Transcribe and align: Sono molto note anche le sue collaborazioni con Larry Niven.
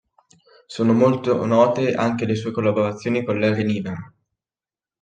Sono 0.65 0.93
molto 0.93 1.45
note 1.45 1.93
anche 1.93 2.25
le 2.25 2.33
sue 2.35 2.49
collaborazioni 2.51 3.23
con 3.23 3.39
Larry 3.39 3.63
Niven. 3.65 4.13